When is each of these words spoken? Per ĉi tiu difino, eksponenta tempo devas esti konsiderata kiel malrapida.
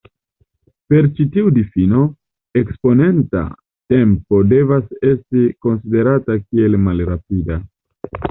Per 0.91 1.07
ĉi 1.17 1.25
tiu 1.35 1.49
difino, 1.57 2.05
eksponenta 2.61 3.43
tempo 3.95 4.41
devas 4.55 4.87
esti 5.11 5.45
konsiderata 5.67 6.39
kiel 6.47 6.79
malrapida. 6.87 7.63